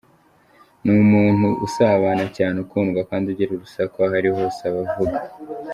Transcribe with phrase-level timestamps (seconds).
[0.83, 5.17] Ni umuntu usabana cyane, ukundwa kandi ugira urusaku, aho ari hose aba avuga.